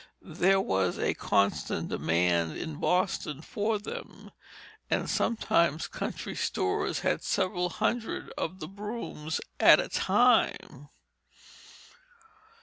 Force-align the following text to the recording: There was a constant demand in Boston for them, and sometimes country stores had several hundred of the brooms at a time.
There 0.23 0.59
was 0.59 0.97
a 0.97 1.13
constant 1.13 1.89
demand 1.89 2.57
in 2.57 2.79
Boston 2.79 3.43
for 3.43 3.77
them, 3.77 4.31
and 4.89 5.07
sometimes 5.07 5.85
country 5.85 6.35
stores 6.35 7.01
had 7.01 7.21
several 7.23 7.69
hundred 7.69 8.33
of 8.35 8.57
the 8.61 8.67
brooms 8.67 9.39
at 9.59 9.79
a 9.79 9.89
time. 9.89 10.89